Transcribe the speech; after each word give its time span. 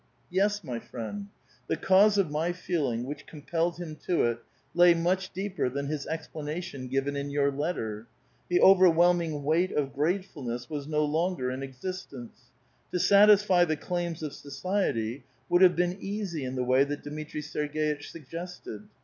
Yes, 0.31 0.63
my 0.63 0.79
friend, 0.79 1.27
the 1.67 1.77
cause 1.77 2.17
of 2.17 2.31
my 2.31 2.53
feeling, 2.53 3.03
which 3.03 3.27
ctompelled 3.27 3.77
him 3.77 3.95
to 4.07 4.23
it, 4.25 4.39
lay 4.73 4.95
much 4.95 5.31
deeper 5.31 5.69
than 5.69 5.85
his 5.85 6.07
explanation 6.07 6.87
given 6.87 7.15
in 7.15 7.29
your 7.29 7.51
letter. 7.51 8.07
The 8.49 8.61
overwhelming 8.61 9.43
weight 9.43 9.71
of 9.71 9.93
grate 9.93 10.25
fulness 10.25 10.71
was 10.71 10.87
no 10.87 11.07
lonorcr 11.07 11.53
in 11.53 11.61
existence. 11.61 12.49
To 12.91 12.99
satisfy 12.99 13.63
the 13.63 13.77
claims 13.77 14.23
of 14.23 14.33
society 14.33 15.23
would 15.49 15.61
have 15.61 15.75
been 15.75 15.99
easy 16.01 16.45
in 16.45 16.55
the 16.55 16.63
way 16.63 16.83
that 16.83 17.03
Dmitri 17.03 17.41
Serg^itch 17.41 18.05
suggested. 18.05 18.87